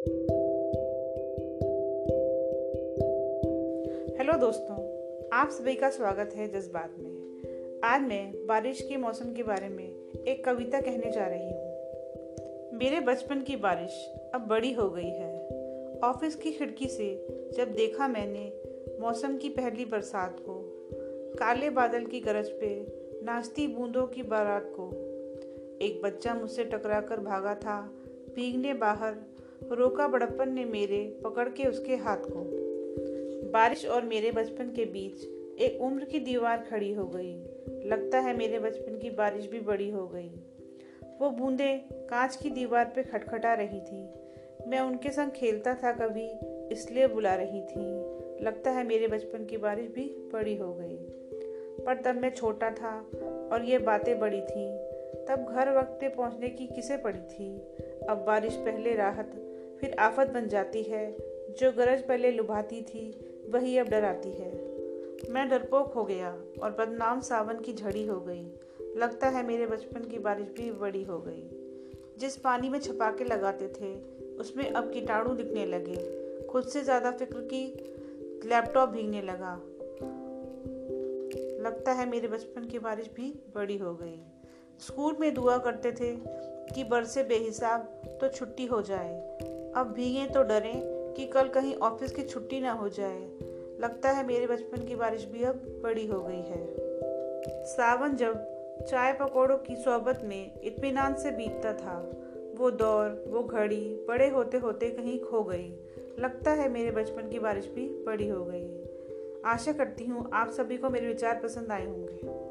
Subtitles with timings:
[0.00, 0.12] Hello
[4.38, 4.76] दोस्तों,
[5.32, 9.84] आप सभी का स्वागत है जज्बात में। आज मैं बारिश के मौसम के बारे में
[10.24, 15.48] एक कविता कहने जा रही हूँ। मेरे बचपन की बारिश अब बड़ी हो गई है।
[15.98, 17.26] ऑफ़िस की खिड़की से
[17.56, 18.52] जब देखा मैंने
[19.00, 20.62] मौसम की पहली बरसात को,
[21.38, 22.86] काले बादल की गरज पे
[23.22, 24.90] नाचती बूंदों की बारात को,
[25.82, 27.92] एक बच्चा मुझसे टकराकर भागा था,
[28.36, 29.14] भीगने बाहर
[29.72, 32.70] रोका बड़प्पन ने मेरे पकड़ के उसके हाथ को।
[33.50, 35.24] बारिश और मेरे बचपन के बीच
[35.60, 37.42] एक उम्र की दीवार खड़ी हो गई।
[37.88, 40.30] लगता है मेरे बचपन की बारिश भी बड़ी हो गई।
[41.20, 44.08] वो बूंदे कांच की दीवार पे खटखटा रही थी।
[44.68, 46.30] मैं उनके संग खेलता था कभी,
[46.72, 48.00] इसलिए बुला रही थी।
[48.44, 50.96] लगता है मेरे बचपन की बारिश भी बड़ी हो गई।
[51.84, 53.06] पर तब मैं छोटा था
[53.52, 54.78] और ये बातें बड़ी थी।
[55.28, 57.58] तब घर वक्त पे पहुँचने की किसे पड़ी थी?
[58.08, 59.32] अब बारिश पहले राहत
[59.80, 61.16] फिर आफत बन जाती है।
[61.60, 64.52] जो गरज पहले लुभाती थी, वही अब डराती है।
[65.30, 66.30] मैं डरपोक हो गया
[66.62, 68.44] और बदनाम सावन की झड़ी हो गई।
[68.96, 71.48] लगता है मेरे बचपन की बारिश भी बड़ी हो गई।
[72.18, 73.94] जिस पानी में छपाके लगाते थे,
[74.36, 77.66] उसमें अब कीटाणु दिखने लगे। खुद से ज़्यादा फ़िक्र की
[78.48, 79.54] लैपटॉप भीगने लगा।
[81.62, 84.22] लगता है मेरे बचपन की बारिश भी बड़ी हो गई।
[84.78, 86.16] स्कूल में दुआ करते थे
[86.74, 87.80] कि बरसे बेहिसाब
[88.20, 90.82] तो छुट्टी हो जाए। अब भीगे तो डरें
[91.16, 93.20] कि कल कहीं ऑफ़िस की छुट्टी ना हो जाए।
[93.80, 98.34] लगता है मेरे बचपन की बारिश भी अब बड़ी हो गई है। सावन जब
[98.90, 102.10] चाय पकौड़ों की सोबत में इत्मीनान से बीतता था,
[102.58, 105.74] वो दौर, वो घड़ी बड़े होते होते कहीं खो गई।
[106.18, 108.84] लगता है मेरे बचपन की बारिश भी बड़ी हो गई।
[109.44, 112.49] आशा करती हूँ आप सभी को मेरे विचार पसंद आए होंगे।